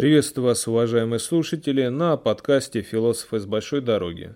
Приветствую 0.00 0.46
вас, 0.46 0.66
уважаемые 0.66 1.18
слушатели, 1.18 1.88
на 1.88 2.16
подкасте 2.16 2.80
«Философы 2.80 3.38
с 3.38 3.44
большой 3.44 3.82
дороги». 3.82 4.34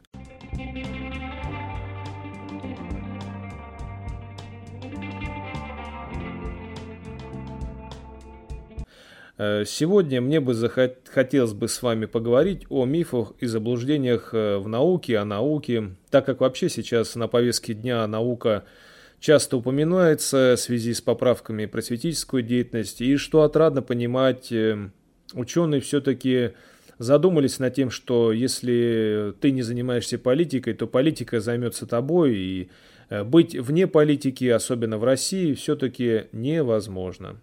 Э, 9.39 9.65
сегодня 9.65 10.21
мне 10.21 10.41
бы 10.41 10.53
захот... 10.53 10.97
хотелось 11.07 11.55
бы 11.55 11.69
с 11.69 11.81
вами 11.81 12.05
поговорить 12.05 12.67
о 12.69 12.85
мифах 12.85 13.33
и 13.41 13.47
заблуждениях 13.47 14.35
э, 14.35 14.59
в 14.59 14.69
науке, 14.69 15.17
о 15.17 15.25
науке, 15.25 15.97
так 16.11 16.27
как 16.27 16.43
вообще 16.43 16.69
сейчас 16.69 17.15
на 17.15 17.27
повестке 17.27 17.73
дня 17.73 18.07
наука 18.07 18.65
часто 19.19 19.57
упоминается 19.57 20.57
в 20.59 20.61
связи 20.61 20.93
с 20.93 21.01
поправками 21.01 21.65
просветительской 21.65 22.43
деятельности, 22.43 23.05
и 23.05 23.17
что 23.17 23.45
отрадно 23.45 23.81
понимать 23.81 24.53
э, 24.53 24.91
ученые 25.35 25.81
все-таки 25.81 26.53
задумались 26.99 27.59
над 27.59 27.75
тем, 27.75 27.91
что 27.91 28.33
если 28.33 29.35
ты 29.41 29.51
не 29.51 29.63
занимаешься 29.63 30.19
политикой, 30.19 30.75
то 30.75 30.87
политика 30.87 31.41
займется 31.41 31.87
тобой, 31.87 32.37
и 32.37 32.71
э, 33.11 33.25
быть 33.25 33.55
вне 33.55 33.87
политики, 33.87 34.45
особенно 34.45 34.99
в 34.99 35.05
России, 35.05 35.55
все-таки 35.55 36.25
невозможно. 36.33 37.41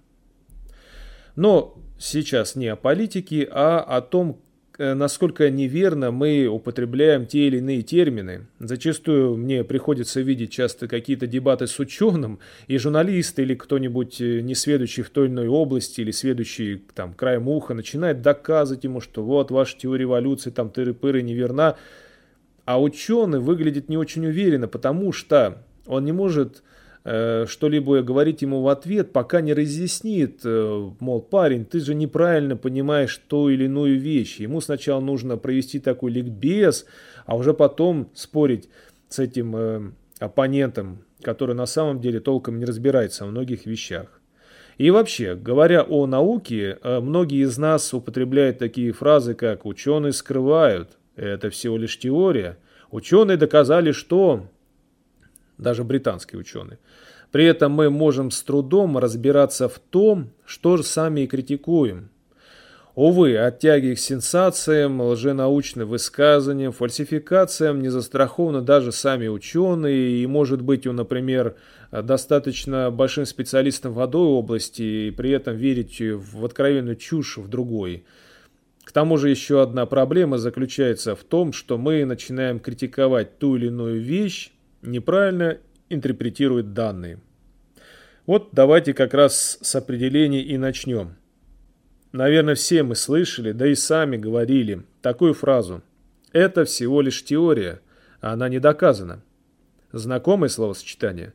Но 1.36 1.78
сейчас 2.00 2.56
не 2.56 2.68
о 2.68 2.76
политике, 2.76 3.48
а 3.50 3.80
о 3.80 4.02
том, 4.02 4.42
насколько 4.78 5.50
неверно 5.50 6.12
мы 6.12 6.48
употребляем 6.48 7.26
те 7.26 7.48
или 7.48 7.58
иные 7.58 7.82
термины. 7.82 8.48
Зачастую 8.60 9.38
мне 9.38 9.64
приходится 9.64 10.22
видеть 10.22 10.52
часто 10.52 10.88
какие-то 10.88 11.28
дебаты 11.28 11.68
с 11.68 11.80
ученым, 11.80 12.40
и 12.68 12.78
журналист 12.78 13.38
или 13.40 13.56
кто-нибудь 13.56 14.22
э, 14.22 14.42
несведущий 14.42 15.04
в 15.04 15.10
той 15.10 15.26
или 15.26 15.34
иной 15.34 15.48
области, 15.48 16.02
или 16.02 16.12
сведущий 16.12 16.84
там 16.96 17.14
краем 17.14 17.48
уха, 17.48 17.74
начинает 17.74 18.22
доказывать 18.22 18.84
ему, 18.84 19.02
что 19.02 19.24
вот 19.24 19.52
ваша 19.52 19.78
теория 19.78 20.06
эволюции, 20.06 20.50
там 20.50 20.70
тыры-пыры 20.70 21.22
неверна. 21.22 21.76
А 22.66 22.82
ученый 22.82 23.40
выглядит 23.40 23.90
не 23.90 23.98
очень 23.98 24.26
уверенно, 24.26 24.68
потому 24.68 25.12
что 25.12 25.64
он 25.86 26.06
не 26.06 26.12
может 26.12 26.64
Э, 26.64 26.91
что-либо 27.04 28.04
говорить 28.04 28.44
ему 28.44 28.62
в 28.62 28.68
ответ, 28.68 29.12
пока 29.12 29.42
не 29.42 29.56
разъяснит, 29.56 30.42
э, 30.44 30.90
мол, 31.00 31.20
парень, 31.20 31.66
ты 31.66 31.80
же 31.80 31.96
неправильно 31.96 32.56
понимаешь 32.56 33.20
ту 33.28 33.50
или 33.50 33.66
иную 33.66 34.00
вещь. 34.00 34.40
Ему 34.40 34.62
сначала 34.62 35.00
нужно 35.02 35.38
провести 35.38 35.80
такой 35.80 36.12
ликбез, 36.12 36.86
а 37.26 37.36
уже 37.36 37.56
потом 37.56 38.12
спорить 38.14 38.70
с 39.10 39.18
этим 39.18 39.56
э, 39.56 39.92
оппонентом, 40.20 41.04
который 41.24 41.56
на 41.56 41.66
самом 41.66 42.02
деле 42.02 42.20
толком 42.20 42.60
не 42.60 42.66
разбирается 42.66 43.26
в 43.26 43.32
многих 43.32 43.66
вещах. 43.66 44.22
И 44.78 44.92
вообще, 44.92 45.34
говоря 45.36 45.82
о 45.82 46.06
науке, 46.06 46.78
многие 46.84 47.44
из 47.44 47.58
нас 47.58 47.94
употребляют 47.94 48.60
такие 48.60 48.92
фразы, 48.94 49.34
как 49.34 49.66
«ученые 49.66 50.14
скрывают», 50.14 50.98
«это 51.16 51.50
всего 51.50 51.78
лишь 51.78 52.00
теория», 52.00 52.58
«ученые 52.92 53.38
доказали, 53.38 53.92
что…» 53.92 54.48
даже 55.62 55.86
британские 55.86 56.42
ученые. 56.42 56.80
При 57.32 57.46
этом 57.46 57.72
мы 57.72 57.90
можем 57.90 58.30
с 58.30 58.44
трудом 58.44 58.98
разбираться 58.98 59.70
в 59.70 59.80
том, 59.80 60.32
что 60.46 60.76
же 60.76 60.84
сами 60.84 61.22
и 61.22 61.28
критикуем. 61.28 62.10
Увы, 62.94 63.38
от 63.38 63.60
тяги 63.60 63.94
к 63.94 64.00
сенсациям, 64.00 65.00
лженаучным 65.00 65.88
высказываниям, 65.88 66.74
фальсификациям 66.74 67.82
не 67.82 67.88
застрахованы 67.88 68.62
даже 68.62 68.92
сами 68.92 69.30
ученые, 69.30 70.22
и 70.22 70.28
может 70.28 70.62
быть 70.62 70.86
он, 70.86 70.98
например, 70.98 71.56
достаточно 71.90 72.92
большим 72.92 73.26
специалистом 73.26 73.94
в 73.94 74.02
одной 74.02 74.28
области 74.28 74.82
и 74.82 75.12
при 75.12 75.32
этом 75.32 75.56
верить 75.56 76.02
в 76.02 76.44
откровенную 76.44 76.98
чушь 76.98 77.38
в 77.38 77.48
другой. 77.48 78.04
К 78.84 78.92
тому 78.92 79.18
же 79.18 79.30
еще 79.30 79.62
одна 79.62 79.86
проблема 79.86 80.38
заключается 80.38 81.16
в 81.16 81.24
том, 81.24 81.54
что 81.54 81.78
мы 81.78 82.04
начинаем 82.04 82.60
критиковать 82.60 83.40
ту 83.40 83.56
или 83.56 83.68
иную 83.68 84.02
вещь, 84.02 84.52
неправильно 84.82 85.58
интерпретирует 85.90 86.74
данные. 86.74 87.20
Вот 88.26 88.50
давайте 88.52 88.94
как 88.94 89.14
раз 89.14 89.58
с 89.62 89.76
определений 89.76 90.42
и 90.42 90.58
начнем. 90.58 91.16
Наверное, 92.12 92.56
все 92.56 92.84
мы 92.84 92.96
слышали, 92.96 93.52
да 93.52 93.68
и 93.68 93.76
сами 93.76 94.18
говорили 94.18 94.84
такую 95.02 95.34
фразу. 95.34 95.82
Это 96.32 96.66
всего 96.66 97.02
лишь 97.02 97.24
теория, 97.24 97.82
а 98.20 98.34
она 98.34 98.50
не 98.50 98.60
доказана. 98.60 99.24
Знакомое 99.92 100.50
словосочетание? 100.50 101.34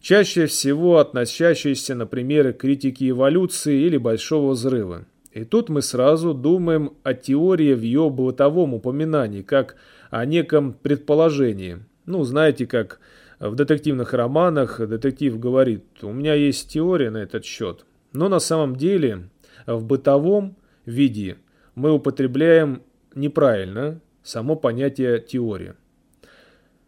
Чаще 0.00 0.46
всего 0.46 0.98
относящееся 0.98 1.94
на 1.94 2.06
примеры 2.06 2.52
критики 2.52 3.10
эволюции 3.10 3.80
или 3.80 3.96
большого 3.96 4.52
взрыва. 4.52 5.06
И 5.32 5.44
тут 5.44 5.68
мы 5.68 5.82
сразу 5.82 6.34
думаем 6.34 6.94
о 7.02 7.14
теории 7.14 7.74
в 7.74 7.82
ее 7.82 8.08
бытовом 8.10 8.74
упоминании, 8.74 9.42
как 9.42 9.76
о 10.10 10.24
неком 10.24 10.72
предположении, 10.72 11.78
ну, 12.08 12.24
знаете, 12.24 12.66
как 12.66 13.00
в 13.38 13.54
детективных 13.54 14.14
романах 14.14 14.80
детектив 14.80 15.38
говорит, 15.38 15.84
у 16.02 16.10
меня 16.10 16.34
есть 16.34 16.72
теория 16.72 17.10
на 17.10 17.18
этот 17.18 17.44
счет. 17.44 17.84
Но 18.12 18.28
на 18.28 18.38
самом 18.40 18.76
деле 18.76 19.28
в 19.66 19.84
бытовом 19.84 20.56
виде 20.86 21.36
мы 21.74 21.92
употребляем 21.92 22.82
неправильно 23.14 24.00
само 24.22 24.56
понятие 24.56 25.20
теория. 25.20 25.76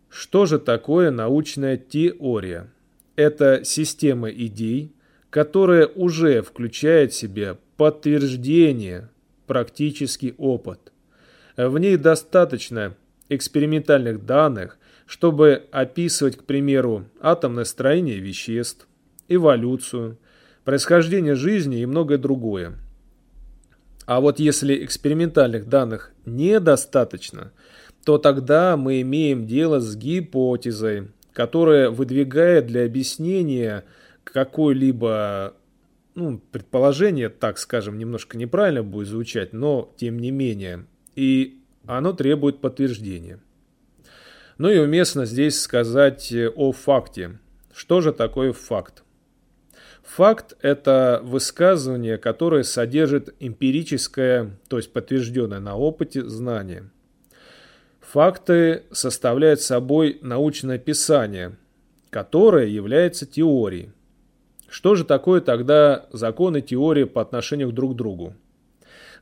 Что 0.09 0.47
же 0.47 0.59
такое 0.59 1.11
научная 1.11 1.77
теория? 1.77 2.73
Это 3.15 3.63
система 3.65 4.31
идей, 4.31 4.93
которая 5.29 5.87
уже 5.87 6.43
включает 6.43 7.13
в 7.13 7.17
себя 7.17 7.59
подтверждение, 7.77 9.11
практический 9.47 10.35
опыт. 10.39 10.93
В 11.57 11.79
ней 11.79 11.97
достаточно 11.99 12.97
экспериментальных 13.29 14.25
данных, 14.25 14.79
чтобы 15.11 15.65
описывать, 15.73 16.37
к 16.37 16.45
примеру, 16.45 17.05
атомное 17.21 17.65
строение 17.65 18.21
веществ, 18.21 18.87
эволюцию, 19.27 20.19
происхождение 20.63 21.35
жизни 21.35 21.81
и 21.81 21.87
многое 21.87 22.17
другое. 22.17 22.79
А 24.07 24.21
вот 24.21 24.39
если 24.39 24.85
экспериментальных 24.85 25.69
данных 25.69 26.13
недостаточно, 26.27 27.51
то 28.05 28.19
тогда 28.19 28.77
мы 28.77 29.01
имеем 29.01 29.49
дело 29.49 29.81
с 29.81 29.97
гипотезой, 29.97 31.09
которая 31.33 31.91
выдвигает 31.91 32.67
для 32.67 32.85
объяснения 32.85 33.85
какое-либо 34.23 35.55
ну, 36.15 36.41
предположение, 36.53 37.31
так 37.31 37.59
скажем, 37.59 37.99
немножко 37.99 38.39
неправильно 38.39 38.85
будет 38.85 39.09
звучать, 39.09 39.53
но 39.53 39.93
тем 39.97 40.21
не 40.21 40.31
менее, 40.31 40.87
и 41.17 41.59
оно 41.85 42.13
требует 42.13 42.61
подтверждения. 42.61 43.41
Ну 44.61 44.69
и 44.69 44.77
уместно 44.77 45.25
здесь 45.25 45.59
сказать 45.59 46.31
э, 46.33 46.51
о 46.51 46.73
факте. 46.73 47.39
Что 47.73 48.03
же 48.03 48.13
такое 48.13 48.53
факт? 48.53 49.05
Факт– 50.03 50.55
это 50.61 51.23
высказывание, 51.25 52.19
которое 52.19 52.63
содержит 52.63 53.35
эмпирическое, 53.41 54.51
то 54.69 54.77
есть 54.77 54.93
подтвержденное 54.93 55.61
на 55.61 55.79
опыте, 55.79 56.23
знание. 56.29 56.91
Факты 58.03 58.83
составляют 58.93 59.63
собой 59.63 60.19
научное 60.21 60.79
писание, 60.79 61.57
которое 62.11 62.67
является 62.67 63.25
теорией. 63.25 63.93
Что 64.69 64.95
же 64.95 65.07
такое 65.07 65.41
тогда 65.41 66.05
закон 66.13 66.59
и 66.59 66.61
теория 66.61 67.07
по 67.07 67.23
отношению 67.23 67.73
друг 67.73 67.95
к 67.95 67.97
другу? 67.97 68.35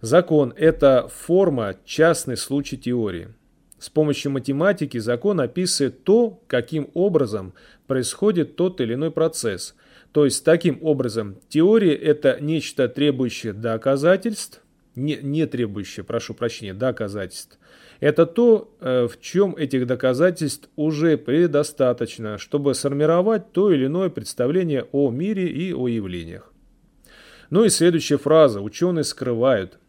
Закон– 0.01 0.53
это 0.57 1.07
форма, 1.07 1.77
частный 1.85 2.37
случай 2.37 2.77
теории. 2.77 3.29
С 3.79 3.91
помощью 3.91 4.33
математики 4.33 4.99
закон 4.99 5.41
описывает 5.41 6.03
то, 6.03 6.41
каким 6.47 6.91
образом 6.95 7.55
происходит 7.87 8.57
тот 8.57 8.81
или 8.81 8.95
иной 8.95 9.11
процесс. 9.11 9.75
То 10.13 10.25
есть, 10.25 10.45
таким 10.45 10.79
образом, 10.83 11.37
теория– 11.49 11.95
это 11.95 12.39
нечто 12.41 12.89
требующее 12.89 13.53
доказательств, 13.53 14.63
не, 14.97 15.17
не 15.23 15.47
требующее, 15.47 16.03
прошу 16.03 16.35
прощения, 16.35 16.75
доказательств. 16.75 17.59
Это 18.01 18.27
то, 18.27 18.75
э, 18.81 19.07
в 19.07 19.21
чем 19.21 19.55
этих 19.57 19.87
доказательств 19.87 20.69
уже 20.77 21.17
предостаточно, 21.17 22.39
чтобы 22.39 22.75
сформировать 22.75 23.53
то 23.53 23.71
или 23.71 23.87
иное 23.87 24.09
представление 24.09 24.87
о 24.93 25.11
мире 25.11 25.49
и 25.49 25.73
о 25.73 25.89
явлениях. 25.89 26.53
Ну 27.51 27.65
и 27.65 27.69
следующая 27.69 28.19
фраза. 28.19 28.61
Ученые 28.61 29.05
скрывают– 29.05 29.79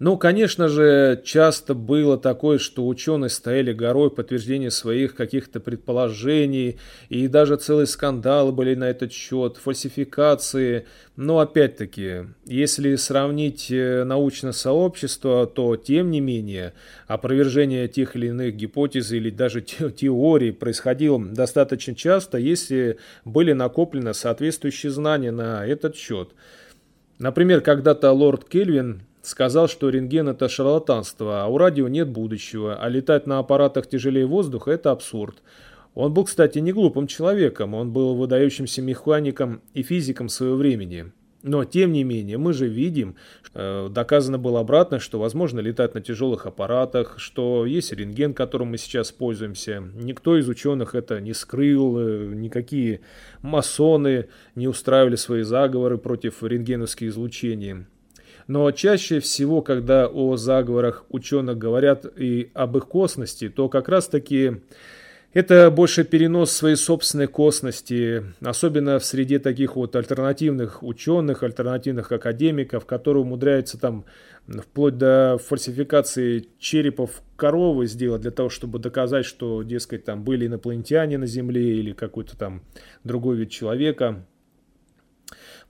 ну, 0.00 0.16
конечно 0.16 0.68
же, 0.68 1.20
часто 1.26 1.74
было 1.74 2.16
такое, 2.16 2.56
что 2.56 2.88
ученые 2.88 3.28
стояли 3.28 3.74
горой 3.74 4.10
подтверждения 4.10 4.70
своих 4.70 5.14
каких-то 5.14 5.60
предположений, 5.60 6.78
и 7.10 7.28
даже 7.28 7.56
целые 7.56 7.86
скандалы 7.86 8.50
были 8.50 8.74
на 8.74 8.88
этот 8.88 9.12
счет, 9.12 9.58
фальсификации. 9.58 10.86
Но 11.16 11.40
опять-таки, 11.40 12.28
если 12.46 12.96
сравнить 12.96 13.70
э, 13.70 14.04
научное 14.04 14.52
сообщество, 14.52 15.46
то 15.46 15.76
тем 15.76 16.10
не 16.10 16.20
менее 16.20 16.72
опровержение 17.06 17.86
тех 17.86 18.16
или 18.16 18.28
иных 18.28 18.56
гипотез 18.56 19.12
или 19.12 19.28
даже 19.28 19.60
теорий 19.60 20.52
происходило 20.52 21.22
достаточно 21.22 21.94
часто, 21.94 22.38
если 22.38 22.96
были 23.26 23.52
накоплены 23.52 24.14
соответствующие 24.14 24.92
знания 24.92 25.30
на 25.30 25.66
этот 25.66 25.94
счет. 25.94 26.30
Например, 27.18 27.60
когда-то 27.60 28.10
лорд 28.12 28.48
Кельвин 28.48 29.02
сказал, 29.22 29.68
что 29.68 29.88
рентген 29.88 30.28
это 30.28 30.48
шарлатанство, 30.48 31.44
а 31.44 31.46
у 31.46 31.58
радио 31.58 31.88
нет 31.88 32.08
будущего, 32.08 32.76
а 32.76 32.88
летать 32.88 33.26
на 33.26 33.38
аппаратах 33.38 33.88
тяжелее 33.88 34.26
воздуха– 34.26 34.70
это 34.72 34.90
абсурд. 34.90 35.42
Он 35.94 36.14
был, 36.14 36.24
кстати, 36.24 36.58
не 36.58 36.72
глупым 36.72 37.06
человеком, 37.06 37.74
он 37.74 37.92
был 37.92 38.14
выдающимся 38.14 38.80
механиком 38.80 39.60
и 39.74 39.82
физиком 39.82 40.28
своего 40.28 40.56
времени. 40.56 41.12
Но, 41.42 41.64
тем 41.64 41.92
не 41.92 42.04
менее, 42.04 42.36
мы 42.36 42.52
же 42.52 42.68
видим, 42.68 43.16
э, 43.54 43.88
доказано 43.90 44.38
было 44.38 44.60
обратно, 44.60 44.98
что 44.98 45.18
возможно 45.18 45.60
летать 45.60 45.94
на 45.94 46.02
тяжелых 46.02 46.44
аппаратах, 46.44 47.14
что 47.18 47.64
есть 47.64 47.92
рентген, 47.92 48.34
которым 48.34 48.68
мы 48.68 48.78
сейчас 48.78 49.10
пользуемся. 49.10 49.82
Никто 49.94 50.36
из 50.36 50.48
ученых 50.48 50.94
это 50.94 51.18
не 51.20 51.32
скрыл, 51.32 51.98
э, 51.98 52.26
никакие 52.34 53.00
масоны 53.40 54.28
не 54.54 54.68
устраивали 54.68 55.16
свои 55.16 55.42
заговоры 55.42 55.96
против 55.96 56.42
рентгеновских 56.42 57.08
излучений. 57.08 57.86
Но 58.50 58.72
чаще 58.72 59.20
всего, 59.20 59.62
когда 59.62 60.08
о 60.08 60.36
заговорах 60.36 61.04
ученых 61.08 61.56
говорят 61.56 62.04
и 62.18 62.50
об 62.52 62.76
их 62.76 62.88
косности, 62.88 63.48
то 63.48 63.68
как 63.68 63.88
раз-таки 63.88 64.62
это 65.32 65.70
больше 65.70 66.02
перенос 66.02 66.50
своей 66.50 66.74
собственной 66.74 67.28
косности, 67.28 68.24
особенно 68.40 68.98
в 68.98 69.04
среде 69.04 69.38
таких 69.38 69.76
вот 69.76 69.94
альтернативных 69.94 70.82
ученых, 70.82 71.44
альтернативных 71.44 72.10
академиков, 72.10 72.86
которые 72.86 73.22
умудряются 73.22 73.78
там 73.78 74.04
вплоть 74.48 74.98
до 74.98 75.38
фальсификации 75.38 76.48
черепов 76.58 77.22
коровы 77.36 77.86
сделать 77.86 78.22
для 78.22 78.32
того, 78.32 78.48
чтобы 78.48 78.80
доказать, 78.80 79.26
что, 79.26 79.62
дескать, 79.62 80.04
там 80.04 80.24
были 80.24 80.48
инопланетяне 80.48 81.18
на 81.18 81.26
Земле 81.26 81.76
или 81.78 81.92
какой-то 81.92 82.36
там 82.36 82.64
другой 83.04 83.36
вид 83.36 83.50
человека. 83.50 84.26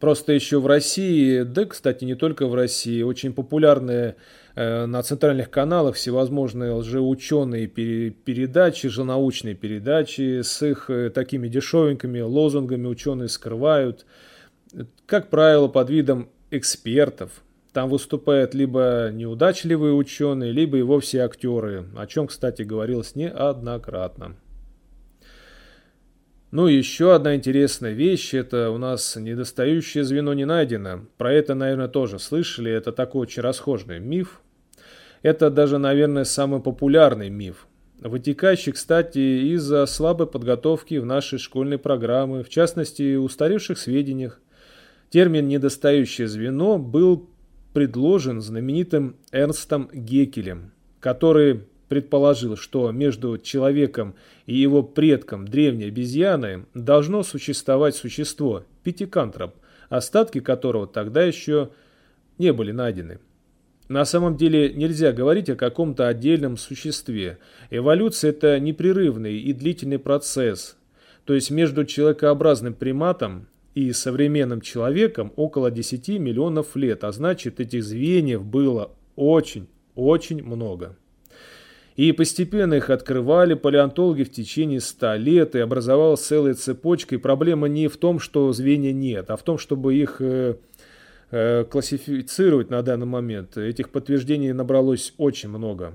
Просто 0.01 0.33
еще 0.33 0.61
в 0.61 0.67
России, 0.67 1.43
да, 1.43 1.67
кстати, 1.67 2.05
не 2.05 2.15
только 2.15 2.47
в 2.47 2.55
России, 2.55 3.03
очень 3.03 3.35
популярные 3.35 4.17
э, 4.55 4.87
на 4.87 5.03
центральных 5.03 5.51
каналах 5.51 5.97
всевозможные 5.97 6.73
лжеученые 6.73 7.67
передачи, 7.67 8.87
лженаучные 8.87 9.55
передачи 9.55 10.41
с 10.41 10.63
их 10.67 10.89
э, 10.89 11.11
такими 11.11 11.49
дешевенькими 11.49 12.21
лозунгами 12.21 12.87
ученые 12.87 13.29
скрывают. 13.29 14.07
Как 15.05 15.29
правило, 15.29 15.69
под 15.69 15.91
видом 15.91 16.31
экспертов. 16.51 17.31
Там 17.75 17.91
выступают 17.91 18.55
либо 18.55 19.11
неудачливые 19.13 19.93
ученые, 19.93 20.51
либо 20.51 20.79
и 20.79 20.83
вовсе 20.83 21.21
актеры, 21.21 21.85
о 21.95 22.07
чем, 22.07 22.27
кстати, 22.27 22.63
говорилось 22.63 23.17
неоднократно. 23.17 24.35
Ну 26.51 26.67
и 26.67 26.77
еще 26.77 27.15
одна 27.15 27.37
интересная 27.37 27.93
вещь, 27.93 28.35
это 28.35 28.71
у 28.71 28.79
нас 28.79 29.15
недостающее 29.15 30.03
звено 30.03 30.35
не 30.35 30.45
найдено. 30.45 31.07
Про 31.17 31.33
это, 31.33 31.55
наверное, 31.55 31.87
тоже 31.87 32.19
слышали, 32.19 32.73
это 32.73 32.91
такой 32.91 33.23
очень 33.23 33.43
расхожий 33.43 34.01
миф. 34.01 34.41
Это 35.23 35.49
даже, 35.49 35.79
наверное, 35.79 36.25
самый 36.25 36.61
популярный 36.61 37.31
миф. 37.31 37.69
Вытекающий, 38.01 38.73
кстати, 38.73 39.19
из-за 39.55 39.87
слабой 39.87 40.27
подготовки 40.27 40.95
в 40.97 41.07
нашей 41.07 41.39
школьной 41.39 41.79
программы, 41.79 42.43
в 42.43 42.49
частности, 42.49 43.15
устаревших 43.15 43.79
сведениях. 43.79 44.41
Термин 45.11 45.47
«недостающее 45.47 46.27
звено» 46.27 46.79
был 46.79 47.29
предложен 47.75 48.41
знаменитым 48.41 49.17
Эрнстом 49.31 49.89
Гекелем, 49.93 50.73
который 50.99 51.67
предположил, 51.91 52.57
что 52.57 52.93
между 52.93 53.37
человеком 53.37 54.15
и 54.47 54.55
его 54.57 54.85
предком 54.85 55.47
древней 55.47 55.87
обезьяны 55.87 56.67
должно 56.73 57.25
существовать 57.25 57.97
существо, 57.97 58.65
пятикантроп, 58.85 59.57
остатки 59.89 60.39
которого 60.39 60.87
тогда 60.87 61.25
еще 61.25 61.71
не 62.39 62.53
были 62.53 62.71
найдены. 62.71 63.19
На 63.89 64.05
самом 64.05 64.37
деле 64.37 64.73
нельзя 64.73 65.11
говорить 65.11 65.51
о 65.51 65.57
каком-то 65.57 66.07
отдельном 66.07 66.57
существе. 66.59 67.39
Эволюция– 67.71 68.31
это 68.31 68.61
непрерывный 68.61 69.41
и 69.41 69.53
длительный 69.53 69.99
процесс. 69.99 70.77
То 71.25 71.35
есть 71.35 71.51
между 71.51 71.85
человекообразным 71.85 72.75
приматом 72.75 73.49
и 73.75 73.91
современным 73.91 74.61
человеком 74.61 75.33
около 75.35 75.73
10 75.73 76.21
миллионов 76.21 76.77
лет, 76.77 77.03
а 77.03 77.11
значит 77.11 77.59
этих 77.59 77.83
звеньев 77.83 78.45
было 78.45 78.93
очень, 79.17 79.67
очень 79.97 80.45
много. 80.45 80.97
И 82.01 82.13
постепенно 82.13 82.73
их 82.73 82.89
открывали 82.89 83.53
палеонтологи 83.53 84.23
в 84.23 84.33
течение 84.33 84.81
ста 84.81 85.19
лет, 85.19 85.55
и 85.55 85.59
образовалась 85.59 86.23
целая 86.23 86.55
цепочка. 86.55 87.15
И 87.15 87.19
проблема 87.19 87.69
не 87.69 87.89
в 87.89 87.99
том, 87.99 88.21
что 88.21 88.51
звенья 88.55 88.95
нет, 88.95 89.29
а 89.29 89.37
в 89.37 89.43
том, 89.43 89.59
чтобы 89.59 89.95
их 89.95 90.17
э, 90.21 90.55
э, 91.31 91.65
классифицировать 91.65 92.71
на 92.71 92.81
данный 92.81 93.05
момент. 93.05 93.59
Этих 93.59 93.91
подтверждений 93.91 94.53
набралось 94.53 95.13
очень 95.19 95.51
много. 95.51 95.93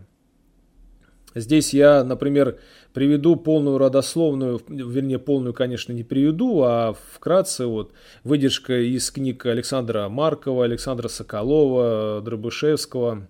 Здесь 1.34 1.74
я, 1.74 2.04
например, 2.04 2.60
приведу 2.94 3.36
полную 3.36 3.80
родословную, 3.80 4.62
вернее, 4.68 5.18
полную, 5.18 5.56
конечно, 5.56 5.92
не 5.92 6.04
приведу, 6.04 6.62
а 6.62 6.96
вкратце 7.14 7.66
вот 7.66 7.94
выдержка 8.24 8.80
из 8.80 9.10
книг 9.10 9.44
Александра 9.48 10.08
Маркова, 10.08 10.66
Александра 10.66 11.08
Соколова, 11.08 12.22
Дробышевского. 12.24 13.28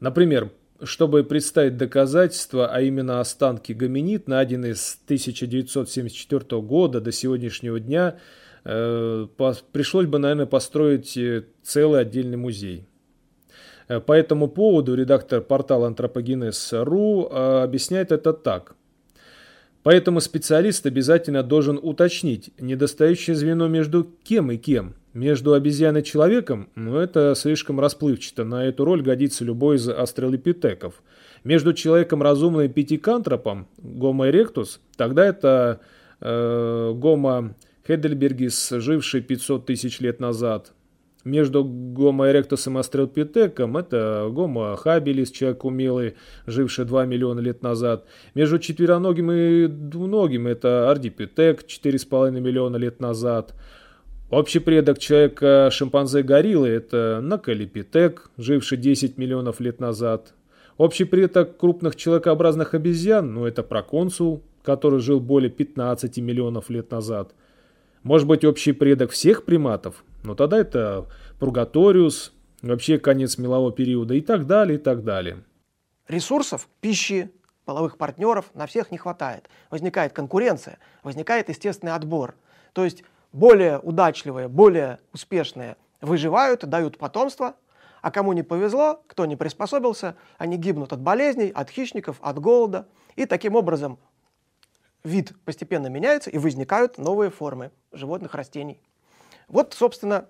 Например, 0.00 0.50
чтобы 0.82 1.24
представить 1.24 1.76
доказательства, 1.76 2.68
а 2.68 2.80
именно 2.80 3.20
останки 3.20 3.72
гоминид, 3.72 4.28
найденные 4.28 4.74
с 4.74 4.98
1974 5.04 6.62
года 6.62 7.00
до 7.00 7.12
сегодняшнего 7.12 7.80
дня, 7.80 8.18
э, 8.64 9.26
пришлось 9.72 10.06
бы, 10.06 10.18
наверное, 10.18 10.46
построить 10.46 11.16
э, 11.16 11.44
целый 11.62 12.00
отдельный 12.00 12.36
музей. 12.36 12.86
Э, 13.88 14.00
по 14.00 14.12
этому 14.12 14.48
поводу 14.48 14.94
редактор 14.94 15.40
портала 15.40 15.86
антропогенез.ру 15.86 17.26
объясняет 17.26 18.12
это 18.12 18.32
так. 18.32 18.74
Поэтому 19.82 20.20
специалист 20.20 20.84
обязательно 20.84 21.42
должен 21.42 21.78
уточнить 21.82 22.50
недостающее 22.58 23.34
звено 23.34 23.66
между 23.66 24.04
кем 24.04 24.50
и 24.50 24.56
кем– 24.56 24.94
между 25.12 25.54
обезьяной 25.54 26.02
и 26.02 26.04
человеком, 26.04 26.68
ну 26.74 26.96
это 26.96 27.34
слишком 27.34 27.80
расплывчато, 27.80 28.44
на 28.44 28.64
эту 28.64 28.84
роль 28.84 29.02
годится 29.02 29.44
любой 29.44 29.76
из 29.76 29.88
астралопитеков. 29.88 31.02
Между 31.42 31.72
человеком 31.72 32.22
разумным 32.22 32.62
и 32.62 32.68
пятикантропом, 32.68 33.66
Homo 33.82 34.30
erectus, 34.30 34.78
тогда 34.96 35.24
это 35.24 35.80
э, 36.20 36.92
Homo 36.94 37.54
heidelbergis, 37.86 38.78
живший 38.80 39.22
500 39.22 39.66
тысяч 39.66 40.00
лет 40.00 40.20
назад. 40.20 40.72
Между 41.24 41.64
Homo 41.64 42.30
erectus 42.30 42.70
и 42.72 42.78
астралопитеком 42.78 43.76
это 43.76 44.26
Homo 44.28 44.78
habilis, 44.82 45.32
человек 45.32 45.64
умелый, 45.64 46.14
живший 46.46 46.84
2 46.84 47.06
миллиона 47.06 47.40
лет 47.40 47.62
назад. 47.62 48.06
Между 48.34 48.58
четвероногим 48.58 49.30
и 49.32 49.66
двуногим 49.66 50.46
это 50.46 50.90
ардипитек, 50.90 51.64
4,5 51.64 52.38
миллиона 52.40 52.76
лет 52.76 53.00
назад. 53.00 53.54
Общий 54.30 54.60
предок 54.60 55.00
человека 55.00 55.70
шимпанзе-гориллы– 55.72 56.68
это 56.68 57.18
Накалипитек, 57.20 58.30
живший 58.36 58.78
10 58.78 59.18
миллионов 59.18 59.58
лет 59.58 59.80
назад. 59.80 60.34
Общий 60.76 61.02
предок 61.02 61.56
крупных 61.56 61.96
человекообразных 61.96 62.74
обезьян, 62.74 63.34
ну 63.34 63.44
это 63.44 63.64
проконсул, 63.64 64.44
который 64.62 65.00
жил 65.00 65.18
более 65.18 65.50
15 65.50 66.18
миллионов 66.18 66.70
лет 66.70 66.92
назад. 66.92 67.34
Может 68.04 68.28
быть 68.28 68.44
общий 68.44 68.70
предок 68.70 69.10
всех 69.10 69.44
приматов? 69.44 70.04
Но 70.22 70.36
тогда 70.36 70.60
это 70.60 71.08
Пургаториус, 71.40 72.32
вообще 72.62 72.98
конец 72.98 73.36
мелового 73.36 73.72
периода 73.72 74.14
и 74.14 74.20
так 74.20 74.46
далее, 74.46 74.78
и 74.78 74.80
так 74.80 75.02
далее. 75.02 75.42
Ресурсов, 76.06 76.68
пищи, 76.80 77.32
половых 77.64 77.98
партнеров 77.98 78.52
на 78.54 78.68
всех 78.68 78.92
не 78.92 78.96
хватает. 78.96 79.50
Возникает 79.70 80.12
конкуренция, 80.12 80.78
возникает 81.02 81.48
естественный 81.48 81.94
отбор. 81.94 82.36
То 82.74 82.84
есть 82.84 83.02
более 83.32 83.78
удачливые, 83.78 84.48
более 84.48 84.98
успешные 85.12 85.76
выживают, 86.00 86.66
дают 86.68 86.98
потомство, 86.98 87.54
а 88.02 88.10
кому 88.10 88.32
не 88.32 88.42
повезло, 88.42 89.02
кто 89.06 89.26
не 89.26 89.36
приспособился, 89.36 90.16
они 90.38 90.56
гибнут 90.56 90.92
от 90.92 91.00
болезней, 91.00 91.50
от 91.50 91.70
хищников, 91.70 92.16
от 92.22 92.38
голода. 92.38 92.86
И 93.16 93.26
таким 93.26 93.56
образом 93.56 93.98
вид 95.04 95.32
постепенно 95.44 95.88
меняется 95.88 96.30
и 96.30 96.38
возникают 96.38 96.96
новые 96.98 97.30
формы 97.30 97.70
животных, 97.92 98.34
растений. 98.34 98.80
Вот, 99.48 99.74
собственно, 99.74 100.26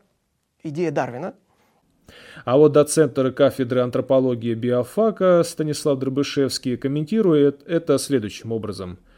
идея 0.63 0.91
Дарвина. 0.91 1.35
А 2.45 2.57
вот 2.57 2.73
доцент 2.73 3.17
кафедры 3.37 3.83
антропологии 3.83 4.55
биофака 4.55 5.45
Станислав 5.45 5.99
Дробышевский 6.01 6.77
комментирует 6.77 7.63
это 7.69 7.99
следующим 7.99 8.51
образом– 8.51 8.99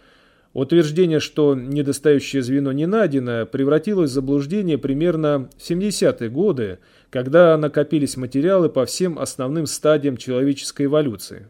Утверждение, 0.53 1.19
что 1.19 1.55
недостающее 1.55 2.43
звено 2.43 2.73
не 2.73 2.87
найдено, 2.87 3.47
превратилось 3.47 4.11
в 4.11 4.15
заблуждение 4.15 4.77
примерно 4.77 5.49
в 5.57 5.71
70-е 5.71 6.29
годы, 6.29 6.79
когда 7.09 7.57
накопились 7.57 8.19
материалы 8.19 8.69
по 8.69 8.85
всем 8.85 9.19
основным 9.19 9.67
стадиям 9.67 10.19
человеческой 10.19 10.87
эволюции. 10.87 11.49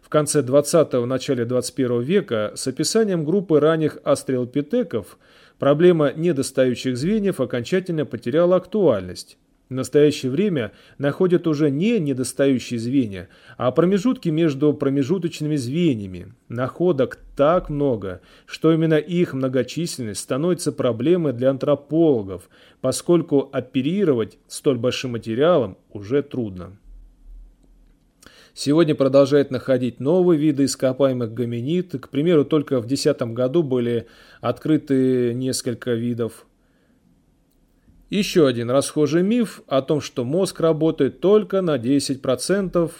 В 0.00 0.08
конце 0.08 0.40
20-го, 0.40 1.04
начале 1.04 1.44
21 1.44 2.00
века 2.00 2.52
с 2.56 2.66
описанием 2.66 3.26
группы 3.26 3.60
ранних 3.60 3.98
астрелопитеков 4.04 5.18
проблема 5.58 6.14
недостающих 6.14 6.96
звеньев 6.96 7.40
окончательно 7.40 8.06
потеряла 8.06 8.56
актуальность. 8.56 9.36
В 9.68 9.74
настоящее 9.74 10.32
время 10.32 10.72
находят 10.96 11.46
уже 11.46 11.70
не 11.70 11.98
недостающие 11.98 12.78
звенья, 12.80 13.28
а 13.56 13.70
промежутки 13.70 14.30
между 14.30 14.72
промежуточными 14.72 15.56
звеньями. 15.56 16.32
Находок 16.48 17.18
так 17.36 17.68
много, 17.68 18.20
что 18.46 18.72
именно 18.72 18.94
их 18.94 19.34
многочисленность 19.34 20.20
становится 20.20 20.72
проблемой 20.72 21.32
для 21.32 21.50
антропологов, 21.50 22.48
поскольку 22.80 23.48
оперировать 23.52 24.38
столь 24.48 24.78
большим 24.78 25.12
материалом 25.12 25.76
уже 25.90 26.22
трудно. 26.22 26.78
Сегодня 28.54 28.96
продолжает 28.96 29.52
находить 29.52 30.00
новые 30.00 30.36
виды 30.36 30.64
ископаемых 30.64 31.32
гоминид. 31.32 31.92
К 32.00 32.08
примеру, 32.08 32.44
только 32.44 32.80
в 32.80 32.86
2010 32.86 33.22
году 33.32 33.62
были 33.62 34.08
открыты 34.40 35.32
несколько 35.32 35.92
видов 35.92 36.47
еще 38.10 38.46
один 38.46 38.70
расхожий 38.70 39.22
миф 39.22 39.62
о 39.66 39.82
том, 39.82 40.00
что 40.00 40.24
мозг 40.24 40.60
работает 40.60 41.20
только 41.20 41.60
на 41.60 41.76
10%, 41.76 42.90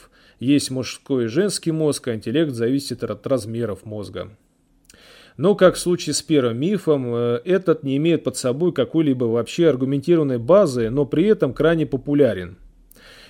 есть 0.41 0.71
мужской 0.71 1.25
и 1.25 1.29
женский 1.29 1.73
мозг, 1.73 2.09
а 2.09 2.15
интеллект 2.15 2.53
зависит 2.53 3.03
от 3.03 3.27
размеров 3.27 3.85
мозга. 3.85 4.31
Но, 5.37 5.55
как 5.55 5.77
в 5.77 5.79
случае 5.79 6.15
с 6.15 6.23
первым 6.23 6.59
мифом, 6.59 7.15
э, 7.15 7.41
этот 7.45 7.85
не 7.85 7.97
имеет 7.97 8.25
под 8.25 8.37
собой 8.37 8.73
какой-либо 8.73 9.25
вообще 9.25 9.69
аргументированной 9.69 10.38
базы, 10.38 10.91
но 10.91 11.07
при 11.07 11.27
этом 11.27 11.55
крайне 11.55 11.87
популярен. 11.87 12.59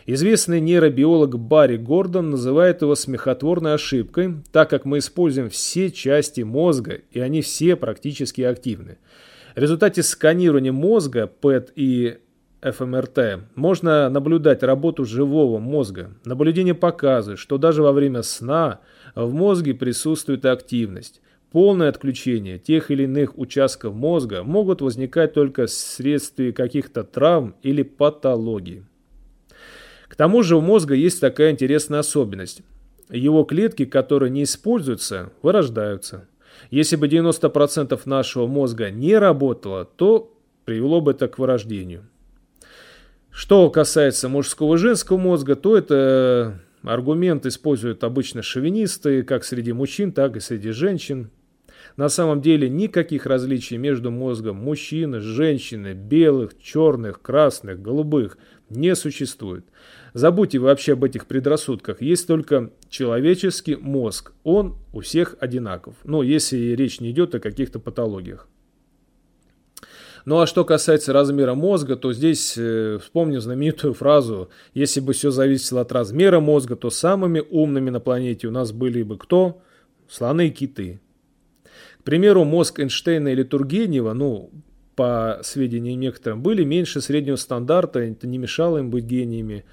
Известный 0.07 0.59
нейробиолог 0.61 1.39
Барри 1.39 1.77
Гордон 1.77 2.31
называет 2.31 2.81
его 2.81 2.95
смехотворной 2.95 3.75
ошибкой, 3.75 4.37
так 4.53 4.71
как 4.71 4.87
мы 4.87 4.99
используем 4.99 5.51
все 5.51 5.91
части 5.91 6.41
мозга, 6.41 7.03
и 7.11 7.21
они 7.21 7.43
все 7.43 7.77
практически 7.77 8.41
активны. 8.41 8.97
В 9.59 9.61
результате 9.61 10.05
сканирования 10.05 10.71
мозга, 10.71 11.27
ПЭТ 11.27 11.73
и 11.75 12.19
ФМРТ 12.63 13.41
можно 13.57 14.09
наблюдать 14.09 14.63
работу 14.63 15.05
живого 15.05 15.59
мозга. 15.59 16.13
Наблюдение 16.25 16.77
показывает, 16.77 17.41
что 17.41 17.59
даже 17.59 17.83
во 17.83 17.91
время 17.91 18.23
сна 18.23 18.79
в 19.17 19.35
мозге 19.35 19.75
присутствует 19.75 20.45
активность. 20.45 21.21
Полное 21.51 21.89
отключение 21.89 22.61
тех 22.61 22.93
или 22.93 23.03
иных 23.03 23.37
участков 23.37 23.97
мозга 23.97 24.45
могут 24.45 24.81
возникать 24.81 25.35
только 25.35 25.67
вследствие 25.67 26.53
каких-то 26.53 27.03
травм 27.03 27.57
или 27.65 27.83
патологий. 27.83 28.85
К 30.07 30.15
тому 30.15 30.45
же 30.45 30.55
у 30.57 30.61
мозга 30.61 30.95
есть 30.95 31.21
такая 31.21 31.51
интересная 31.51 31.99
особенность. 31.99 32.63
Его 33.11 33.43
клетки, 33.43 33.87
которые 33.87 34.31
не 34.31 34.45
используются, 34.45 35.33
вырождаются. 35.43 36.28
Если 36.71 36.97
бы 36.97 37.09
90% 37.09 38.01
нашего 38.05 38.47
мозга 38.47 38.91
не 38.91 39.17
работало, 39.17 39.85
то 39.85 40.35
привело 40.65 41.01
бы 41.01 41.13
это 41.13 41.29
к 41.29 41.39
вырождению. 41.39 42.05
Что 43.31 43.71
касается 43.71 44.29
мужского 44.29 44.75
и 44.75 44.79
женского 44.79 45.17
мозга, 45.17 45.55
то 45.55 45.77
это 45.77 46.61
аргумент 46.83 47.47
используют 47.47 48.05
обычно 48.05 48.43
шовинисты, 48.43 49.23
как 49.23 49.45
среди 49.45 49.73
мужчин, 49.73 50.13
так 50.13 50.37
и 50.37 50.41
среди 50.41 50.71
женщин. 50.71 51.31
На 51.97 52.09
самом 52.09 52.41
деле 52.41 52.69
никаких 52.69 53.27
различий 53.27 53.77
между 53.77 54.11
мозгом 54.11 54.57
мужчины, 54.57 55.21
женщины, 55.21 55.95
белых, 55.95 56.61
черных, 56.61 57.23
красных, 57.23 57.81
голубых 57.81 58.39
не 58.71 58.95
существует. 58.95 59.65
Забудьте 60.19 60.59
вообще 60.59 60.95
об 60.95 61.05
этих 61.05 61.27
предрассудках. 61.27 62.03
Есть 62.03 62.27
только 62.27 62.73
человеческий 62.89 63.77
мозг. 63.77 64.33
Он 64.43 64.77
у 64.93 65.01
всех 65.01 65.37
одинаков. 65.39 65.95
Ну, 66.03 66.23
если 66.23 66.57
речь 66.75 66.99
не 66.99 67.13
идет 67.13 67.37
о 67.37 67.39
каких-то 67.39 67.79
патологиях. 67.79 68.49
Ну 70.25 70.41
а 70.41 70.49
что 70.49 70.65
касается 70.65 71.13
размера 71.13 71.55
мозга, 71.55 71.95
то 71.95 72.13
здесь 72.13 72.55
э, 72.59 72.99
вспомню 73.01 73.39
знаменитую 73.39 73.95
фразу 73.95 74.51
«Если 74.75 74.99
бы 74.99 75.13
все 75.13 75.31
зависело 75.31 75.83
от 75.83 75.93
размера 75.93 76.41
мозга, 76.41 76.75
то 76.75 76.91
самыми 76.91 77.41
умными 77.49 77.91
на 77.91 78.01
планете 78.01 78.49
у 78.49 78.51
нас 78.51 78.73
были 78.73 79.05
бы 79.05 79.19
кто? 79.19 79.63
Слоны 80.09 80.49
и 80.49 80.51
киты». 80.51 81.01
К 82.01 82.03
примеру, 82.03 82.43
мозг 82.43 82.81
Эйнштейна 82.81 83.29
или 83.29 83.45
Тургенева, 83.45 84.15
ну, 84.15 84.51
по 84.97 85.39
сведениям 85.45 86.01
некоторым, 86.01 86.43
были 86.43 86.65
меньше 86.65 87.01
среднего 87.01 87.37
стандарта, 87.37 88.01
это 88.01 88.27
не 88.27 88.39
мешало 88.39 88.79
им 88.79 88.91
быть 88.91 89.05
гениями. 89.05 89.65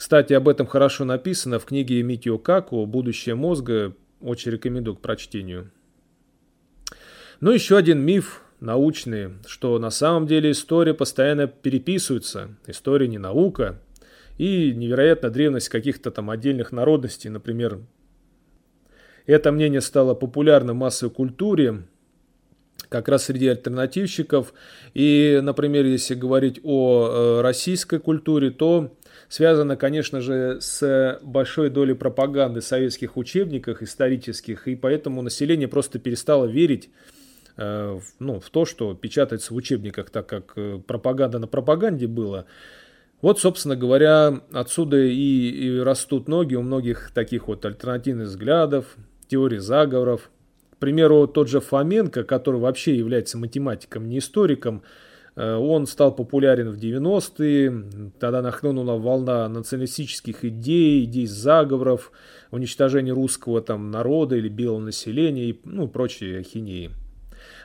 Кстати, 0.00 0.32
об 0.32 0.48
этом 0.48 0.66
хорошо 0.66 1.04
написано 1.04 1.58
в 1.58 1.66
книге 1.66 2.02
Митио 2.02 2.38
Каку 2.38 2.86
«Будущее 2.86 3.34
мозга». 3.34 3.94
Очень 4.22 4.52
рекомендую 4.52 4.96
к 4.96 5.02
прочтению. 5.02 5.72
Ну, 7.40 7.50
еще 7.50 7.76
один 7.76 8.00
миф 8.00 8.40
научный, 8.60 9.32
что 9.46 9.78
на 9.78 9.90
самом 9.90 10.26
деле 10.26 10.52
история 10.52 10.94
постоянно 10.94 11.48
переписывается. 11.48 12.48
История 12.66 13.08
не 13.08 13.18
наука. 13.18 13.78
И 14.38 14.72
невероятная 14.72 15.30
древность 15.30 15.68
каких-то 15.68 16.10
там 16.10 16.30
отдельных 16.30 16.72
народностей, 16.72 17.28
например. 17.28 17.80
Это 19.26 19.52
мнение 19.52 19.82
стало 19.82 20.14
популярным 20.14 20.76
в 20.76 20.80
массовой 20.80 21.12
культуре, 21.12 21.82
как 22.88 23.08
раз 23.08 23.24
среди 23.24 23.48
альтернативщиков. 23.48 24.54
И, 24.94 25.40
например, 25.42 25.84
если 25.84 26.14
говорить 26.14 26.58
о 26.62 27.08
э, 27.08 27.40
российской 27.42 28.00
культуре, 28.00 28.50
то 28.50 28.96
связано, 29.30 29.76
конечно 29.76 30.20
же, 30.20 30.58
с 30.60 31.18
большой 31.22 31.70
долей 31.70 31.94
пропаганды 31.94 32.60
в 32.60 32.64
советских 32.64 33.16
учебниках 33.16 33.80
исторических, 33.80 34.66
и 34.66 34.74
поэтому 34.74 35.22
население 35.22 35.68
просто 35.68 36.00
перестало 36.00 36.46
верить 36.46 36.90
э, 37.56 38.00
ну, 38.18 38.40
в 38.40 38.50
то, 38.50 38.64
что 38.64 38.92
печатается 38.94 39.54
в 39.54 39.56
учебниках, 39.56 40.10
так 40.10 40.26
как 40.26 40.52
э, 40.56 40.80
пропаганда 40.84 41.38
на 41.38 41.46
пропаганде 41.46 42.08
была. 42.08 42.46
Вот, 43.22 43.38
собственно 43.38 43.76
говоря, 43.76 44.40
отсюда 44.52 44.96
и, 44.96 45.50
и 45.50 45.78
растут 45.78 46.26
ноги 46.26 46.56
у 46.56 46.62
многих 46.62 47.12
таких 47.14 47.46
вот 47.46 47.64
альтернативных 47.64 48.26
взглядов, 48.26 48.96
теорий 49.28 49.58
заговоров. 49.58 50.28
К 50.72 50.76
примеру, 50.78 51.28
тот 51.28 51.48
же 51.48 51.60
Фоменко, 51.60 52.24
который 52.24 52.58
вообще 52.58 52.96
является 52.96 53.38
математиком, 53.38 54.08
не 54.08 54.18
историком, 54.18 54.82
он 55.36 55.86
стал 55.86 56.14
популярен 56.14 56.70
в 56.70 56.76
90-е, 56.76 58.10
тогда 58.18 58.42
нахлынула 58.42 58.98
волна 58.98 59.48
националистических 59.48 60.44
идей, 60.44 61.04
идей 61.04 61.26
заговоров, 61.26 62.12
уничтожения 62.50 63.12
русского 63.12 63.60
там, 63.62 63.90
народа 63.90 64.36
или 64.36 64.48
белого 64.48 64.80
населения 64.80 65.50
и 65.50 65.60
ну, 65.64 65.88
прочие 65.88 66.40
ахинеи. 66.40 66.90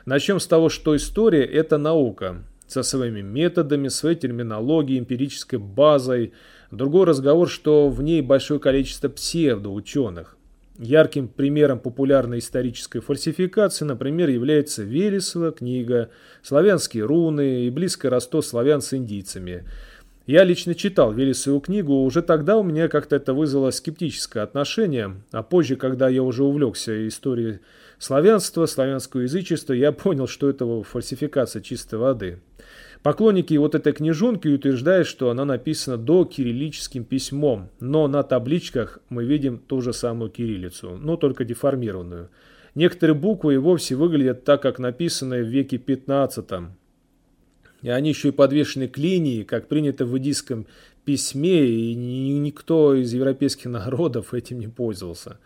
Начнем 0.04 0.38
с 0.38 0.46
того, 0.46 0.68
что 0.68 0.94
история– 0.96 1.44
это 1.44 1.78
наука 1.78 2.44
со 2.66 2.82
своими 2.82 3.20
методами, 3.20 3.88
своей 3.88 4.16
терминологией, 4.16 5.00
эмпирической 5.00 5.58
базой. 5.58 6.32
Другой 6.70 7.06
разговор, 7.06 7.48
что 7.48 7.88
в 7.88 8.02
ней 8.02 8.22
большое 8.22 8.60
количество 8.60 9.08
псевдоученых. 9.08 10.35
Ярким 10.78 11.28
примером 11.28 11.78
популярной 11.78 12.40
исторической 12.40 13.00
фальсификации, 13.00 13.86
например, 13.86 14.28
является 14.28 14.82
Велесова 14.82 15.52
книга 15.52 16.10
«Славянские 16.42 17.04
руны» 17.04 17.64
и 17.64 17.70
близкое 17.70 18.10
родство 18.10 18.42
славян 18.42 18.82
с 18.82 18.92
индийцами. 18.92 19.64
Я 20.26 20.44
лично 20.44 20.74
читал 20.74 21.12
Велесову 21.12 21.60
книгу, 21.60 22.02
уже 22.02 22.20
тогда 22.20 22.58
у 22.58 22.62
меня 22.62 22.88
как-то 22.88 23.16
это 23.16 23.32
вызвало 23.32 23.70
скептическое 23.70 24.42
отношение, 24.42 25.14
а 25.30 25.42
позже, 25.42 25.76
когда 25.76 26.08
я 26.08 26.22
уже 26.22 26.42
увлекся 26.42 27.08
историей 27.08 27.60
славянства, 27.98 28.66
славянского 28.66 29.22
язычества, 29.22 29.72
я 29.72 29.92
понял, 29.92 30.26
что 30.26 30.50
это 30.50 30.82
фальсификация 30.82 31.62
чистой 31.62 31.98
воды. 31.98 32.40
Поклонники 33.06 33.54
вот 33.54 33.76
этой 33.76 33.92
книжонки 33.92 34.48
утверждают, 34.48 35.06
что 35.06 35.30
она 35.30 35.44
написана 35.44 35.96
до 35.96 36.24
кириллическим 36.24 37.04
письмом, 37.04 37.70
но 37.78 38.08
на 38.08 38.24
табличках 38.24 38.98
мы 39.10 39.24
видим 39.24 39.58
ту 39.58 39.80
же 39.80 39.92
самую 39.92 40.28
кириллицу, 40.28 40.96
но 40.96 41.16
только 41.16 41.44
деформированную. 41.44 42.30
Некоторые 42.74 43.14
буквы 43.14 43.54
и 43.54 43.58
вовсе 43.58 43.94
выглядят 43.94 44.42
так, 44.42 44.60
как 44.60 44.80
написанные 44.80 45.44
в 45.44 45.46
веке 45.46 45.78
15 45.78 46.50
и 47.82 47.88
они 47.88 48.08
еще 48.08 48.30
и 48.30 48.32
подвешены 48.32 48.88
к 48.88 48.98
линии, 48.98 49.44
как 49.44 49.68
принято 49.68 50.04
в 50.04 50.18
индийском 50.18 50.66
письме, 51.04 51.64
и 51.64 51.94
никто 51.94 52.92
из 52.92 53.14
европейских 53.14 53.66
народов 53.66 54.34
этим 54.34 54.58
не 54.58 54.66
пользовался. 54.66 55.38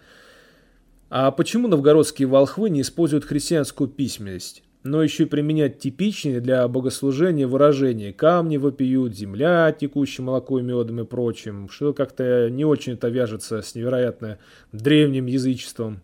А 1.10 1.30
почему 1.30 1.68
новгородские 1.68 2.26
волхвы 2.26 2.70
не 2.70 2.80
используют 2.80 3.26
христианскую 3.26 3.90
письменность? 3.90 4.62
Но 4.82 5.02
еще 5.02 5.24
и 5.24 5.26
применять 5.26 5.78
типичные 5.78 6.40
для 6.40 6.66
богослужения 6.66 7.46
выражения 7.46 8.12
«камни 8.12 8.56
вопиют», 8.56 9.14
«земля, 9.14 9.74
текущая 9.78 10.22
молоко 10.22 10.58
и 10.58 10.62
медом» 10.62 11.00
и 11.00 11.04
прочим, 11.04 11.68
что 11.68 11.92
как-то 11.92 12.48
не 12.50 12.64
очень 12.64 12.94
это 12.94 13.08
вяжется 13.08 13.60
с 13.60 13.74
невероятно 13.74 14.38
древним 14.72 15.26
язычеством. 15.26 16.00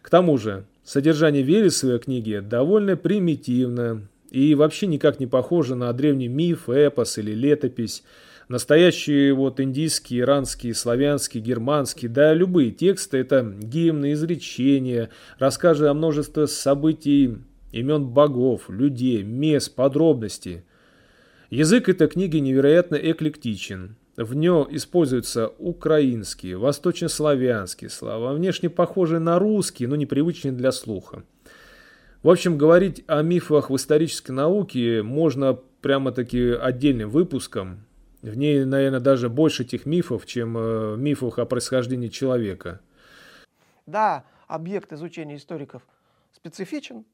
К 0.00 0.10
тому 0.10 0.38
же, 0.38 0.64
содержание 0.84 1.42
Вересовой 1.42 1.98
книги 1.98 2.40
довольно 2.42 2.96
примитивно 2.96 4.06
и 4.30 4.54
вообще 4.54 4.86
никак 4.86 5.18
не 5.18 5.26
похоже 5.26 5.74
на 5.74 5.92
древний 5.92 6.28
миф, 6.28 6.68
эпос 6.68 7.18
или 7.18 7.32
летопись. 7.32 8.04
Настоящие 8.48 9.34
вот 9.34 9.60
индийские, 9.60 10.20
иранские, 10.20 10.72
славянские, 10.72 11.42
германские, 11.42 12.10
да 12.10 12.32
любые 12.32 12.70
тексты– 12.70 13.18
это 13.18 13.42
гимны, 13.42 14.12
изречения, 14.12 15.10
рассказы 15.38 15.86
о 15.86 15.94
множестве 15.94 16.46
событий 16.46 17.38
имен 17.72 18.06
богов, 18.06 18.68
людей, 18.68 19.22
мест, 19.22 19.74
подробностей. 19.74 20.62
Язык 21.50 21.88
этой 21.88 22.08
книги 22.08 22.36
невероятно 22.38 22.96
эклектичен. 22.96 23.96
В 24.16 24.34
нем 24.34 24.66
используются 24.70 25.48
украинские, 25.58 26.58
восточнославянские 26.58 27.88
слова, 27.88 28.32
внешне 28.32 28.68
похожие 28.68 29.20
на 29.20 29.38
русские, 29.38 29.88
но 29.88 29.96
непривычные 29.96 30.52
для 30.52 30.72
слуха. 30.72 31.22
В 32.22 32.30
общем, 32.30 32.58
говорить 32.58 33.04
о 33.06 33.22
мифах 33.22 33.70
в 33.70 33.76
исторической 33.76 34.32
науке 34.32 35.02
можно 35.02 35.54
прямо-таки 35.54 36.50
отдельным 36.50 37.10
выпуском. 37.10 37.84
В 38.22 38.36
ней, 38.36 38.64
наверное, 38.64 38.98
даже 38.98 39.28
больше 39.28 39.64
тех 39.64 39.86
мифов, 39.86 40.26
чем 40.26 40.58
э, 40.58 40.96
мифов 40.96 41.38
о 41.38 41.44
происхождении 41.44 42.08
человека. 42.08 42.80
Да, 43.86 44.24
объект 44.48 44.92
изучения 44.92 45.36
историков 45.36 45.82
специфичен, 46.32 47.04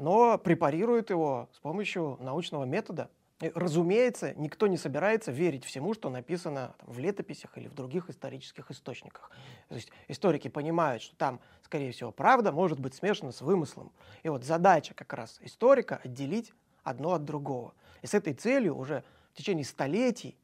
но 0.00 0.38
препарирует 0.38 1.10
его 1.10 1.48
с 1.52 1.58
помощью 1.58 2.16
научного 2.20 2.64
метода. 2.64 3.10
И, 3.40 3.52
разумеется, 3.54 4.34
никто 4.34 4.66
не 4.66 4.76
собирается 4.76 5.30
верить 5.30 5.64
всему, 5.64 5.94
что 5.94 6.08
написано 6.10 6.74
там, 6.78 6.92
в 6.92 6.98
летописях 6.98 7.56
или 7.56 7.68
в 7.68 7.74
других 7.74 8.10
исторических 8.10 8.70
источниках. 8.70 9.30
То 9.68 9.74
есть 9.76 9.90
историки 10.08 10.48
понимают, 10.48 11.02
что 11.02 11.16
там, 11.16 11.40
скорее 11.62 11.92
всего, 11.92 12.12
правда 12.12 12.50
может 12.50 12.80
быть 12.80 12.94
смешана 12.94 13.32
с 13.32 13.42
вымыслом. 13.42 13.92
И 14.22 14.28
вот 14.28 14.44
задача 14.44 14.94
как 14.94 15.12
раз 15.12 15.38
историка 15.42 16.00
отделить 16.02 16.52
одно 16.82 17.12
от 17.12 17.24
другого. 17.24 17.74
И 18.02 18.06
с 18.06 18.14
этой 18.14 18.32
целью 18.32 18.76
уже 18.76 19.04
в 19.32 19.36
течение 19.36 19.64
столетий 19.64 20.36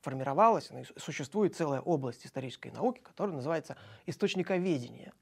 формировалась, 0.00 0.70
существует 0.96 1.56
целая 1.56 1.80
область 1.80 2.26
исторической 2.26 2.70
науки, 2.70 3.00
которая 3.00 3.34
называется 3.34 3.76
источниковедение. 4.06 5.12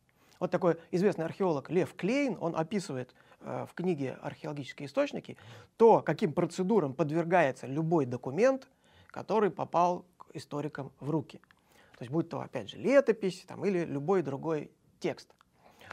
Вот 0.42 0.50
такой 0.50 0.76
известный 0.90 1.24
археолог 1.24 1.70
Лев 1.70 1.94
Клейн, 1.94 2.36
он 2.40 2.56
описывает 2.56 3.14
э, 3.42 3.64
в 3.70 3.74
книге 3.74 4.18
«Археологические 4.22 4.88
источники» 4.88 5.36
то, 5.76 6.00
каким 6.02 6.32
процедурам 6.32 6.94
подвергается 6.94 7.68
любой 7.68 8.06
документ, 8.06 8.68
который 9.06 9.52
попал 9.52 10.04
к 10.18 10.34
историкам 10.34 10.90
в 10.98 11.10
руки. 11.10 11.38
То 11.96 11.98
есть 12.00 12.10
будь 12.10 12.28
то, 12.28 12.40
опять 12.40 12.70
же, 12.70 12.76
летопись 12.76 13.44
там, 13.46 13.64
или 13.64 13.84
любой 13.84 14.22
другой 14.22 14.72
текст. 14.98 15.32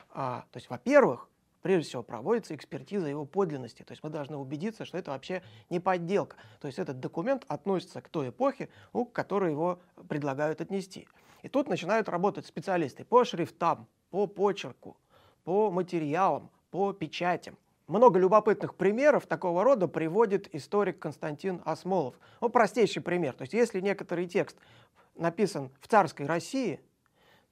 А, 0.10 0.46
то 0.51 0.58
есть, 0.58 0.68
во-первых, 0.72 1.29
прежде 1.62 1.88
всего 1.88 2.01
проводится 2.01 2.56
экспертиза 2.56 3.06
его 3.06 3.25
подлинности. 3.25 3.84
То 3.84 3.91
есть 3.91 4.01
мы 4.01 4.10
должны 4.10 4.36
убедиться, 4.36 4.84
что 4.84 4.98
это 4.98 5.12
вообще 5.12 5.44
не 5.70 5.79
подделка. 5.79 6.38
То 6.60 6.65
есть 6.65 6.79
этот 6.79 7.00
документ 7.00 7.46
относится 7.48 8.01
к 8.01 8.10
той 8.10 8.29
эпохе, 8.29 8.70
ну, 8.94 9.06
к 9.06 9.13
которой 9.13 9.51
его 9.51 9.79
предлагают 10.08 10.60
отнести. 10.60 11.08
И 11.44 11.50
тут 11.50 11.70
начинают 11.70 12.10
работать 12.10 12.48
специалисты 12.48 13.06
по 13.06 13.24
шрифтам, 13.24 13.88
по 14.10 14.28
почерку, 14.28 14.98
по 15.44 15.72
материалам, 15.72 16.50
по 16.72 16.94
печатям. 16.94 17.58
Много 17.88 18.20
любопытных 18.20 18.75
примеров 18.75 19.25
такого 19.25 19.63
рода 19.63 19.88
приводит 19.88 20.54
историк 20.54 21.00
Константин 21.00 21.62
Осмолов. 21.66 22.16
Ну, 22.39 22.50
простейший 22.50 23.01
пример. 23.01 23.34
То 23.34 23.42
есть 23.42 23.54
если 23.54 23.82
некоторый 23.82 24.28
текст 24.28 24.58
написан 25.16 25.72
в 25.82 25.88
царской 25.88 26.28
России, 26.28 26.80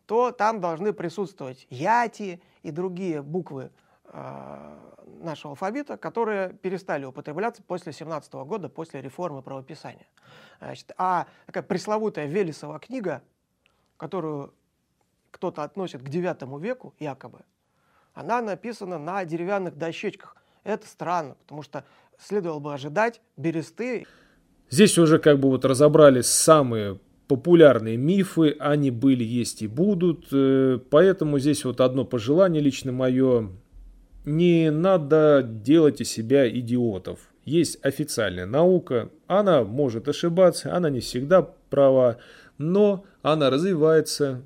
то 0.05 0.31
там 0.31 0.61
должны 0.61 0.93
присутствовать 0.93 1.65
яти 1.69 2.41
и 2.61 2.71
другие 2.71 3.23
буквы 3.23 3.71
э, 4.05 4.77
нашего 5.21 5.51
алфавита, 5.51 5.97
которые 5.97 6.53
перестали 6.53 7.05
употребляться 7.05 7.63
после 7.63 7.91
17 7.91 8.31
года, 8.33 8.69
после 8.69 9.01
реформы 9.01 9.41
правописания. 9.41 10.05
Значит, 10.59 10.91
а 10.97 11.27
такая 11.45 11.63
пресловутая 11.63 12.27
Велесова 12.27 12.79
книга, 12.79 13.21
которую 13.97 14.53
кто-то 15.37 15.63
относит 15.63 16.01
к 16.01 16.05
IX 16.05 16.59
веку, 16.59 16.95
якобы, 16.99 17.41
она 18.15 18.41
написана 18.41 18.97
на 18.97 19.23
деревянных 19.23 19.77
дощечках. 19.77 20.35
Это 20.63 20.87
странно, 20.87 21.35
потому 21.41 21.61
что 21.61 21.85
следовало 22.17 22.59
бы 22.59 22.73
ожидать 22.73 23.21
бересты. 23.37 24.07
Здесь 24.71 24.97
уже 24.97 25.19
как 25.19 25.39
бы 25.39 25.49
вот 25.49 25.63
разобрались 25.63 26.25
самые 26.25 26.99
популярные 27.27 27.97
мифы, 27.97 28.55
они 28.59 28.89
были, 28.89 29.23
есть 29.23 29.61
и 29.61 29.67
будут, 29.67 30.27
э, 30.31 30.79
поэтому 30.89 31.37
здесь 31.37 31.63
вот 31.65 31.81
одно 31.81 32.03
пожелание 32.03 32.61
лично 32.61 32.91
мое, 32.91 33.51
не 34.25 34.71
надо 34.71 35.43
делать 35.43 36.01
из 36.01 36.09
себя 36.09 36.49
идиотов. 36.49 37.19
Есть 37.45 37.77
официальная 37.85 38.45
наука, 38.47 39.09
она 39.27 39.63
может 39.63 40.07
ошибаться, 40.07 40.75
она 40.75 40.89
не 40.89 40.99
всегда 40.99 41.43
права, 41.43 42.17
но 42.57 43.05
она 43.21 43.49
развивается, 43.49 44.43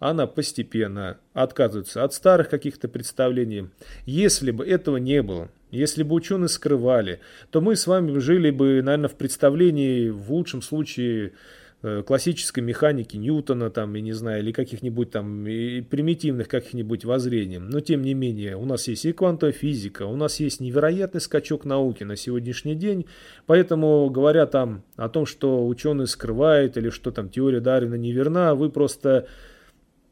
она 0.00 0.26
постепенно 0.26 1.18
отказывается 1.34 2.02
от 2.02 2.12
старых 2.14 2.48
каких-то 2.48 2.88
представлений. 2.88 3.68
Если 4.06 4.50
бы 4.50 4.66
этого 4.66 4.96
не 4.96 5.22
было, 5.22 5.50
если 5.70 6.02
бы 6.02 6.16
ученые 6.16 6.48
скрывали, 6.48 7.20
то 7.50 7.60
мы 7.60 7.76
с 7.76 7.86
вами 7.86 8.18
жили 8.18 8.50
бы, 8.50 8.82
наверное, 8.82 9.08
в 9.08 9.14
представлении, 9.14 10.08
в 10.08 10.32
лучшем 10.32 10.62
случае, 10.62 11.34
э, 11.82 12.02
классической 12.02 12.60
механики 12.60 13.18
Ньютона, 13.18 13.68
там, 13.68 13.94
я 13.94 14.00
не 14.00 14.12
знаю, 14.12 14.42
или 14.42 14.52
каких-нибудь 14.52 15.10
там 15.10 15.44
примитивных 15.44 16.48
каких-нибудь 16.48 17.04
воззрений. 17.04 17.58
Но, 17.58 17.80
тем 17.80 18.00
не 18.00 18.14
менее, 18.14 18.56
у 18.56 18.64
нас 18.64 18.88
есть 18.88 19.04
и 19.04 19.12
квантовая 19.12 19.52
физика, 19.52 20.04
у 20.04 20.16
нас 20.16 20.40
есть 20.40 20.60
невероятный 20.60 21.20
скачок 21.20 21.66
науки 21.66 22.04
на 22.04 22.16
сегодняшний 22.16 22.74
день, 22.74 23.04
поэтому, 23.44 24.08
говоря 24.08 24.46
там 24.46 24.82
о 24.96 25.10
том, 25.10 25.26
что 25.26 25.66
ученые 25.66 26.06
скрывают, 26.06 26.78
или 26.78 26.88
что 26.88 27.10
там 27.10 27.28
теория 27.28 27.60
Дарвина 27.60 27.96
неверна, 27.96 28.54
вы 28.54 28.70
просто 28.70 29.28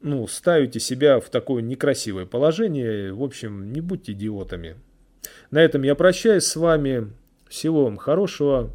ну, 0.01 0.27
ставите 0.27 0.79
себя 0.79 1.19
в 1.19 1.29
такое 1.29 1.61
некрасивое 1.61 2.25
положение. 2.25 3.13
В 3.13 3.23
общем, 3.23 3.71
не 3.73 3.81
будьте 3.81 4.13
идиотами. 4.13 4.75
На 5.51 5.61
этом 5.61 5.83
я 5.83 5.95
прощаюсь 5.95 6.45
с 6.45 6.55
вами. 6.55 7.11
Всего 7.47 7.83
вам 7.85 7.97
хорошего. 7.97 8.71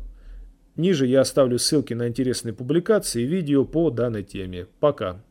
Ниже 0.77 1.07
я 1.07 1.21
оставлю 1.21 1.59
ссылки 1.59 1.95
на 1.95 2.09
интересные 2.09 2.53
публикации 2.53 3.23
и 3.23 3.27
видео 3.27 3.65
по 3.65 3.91
данной 3.91 4.25
теме. 4.25 4.67
Пока. 4.81 5.23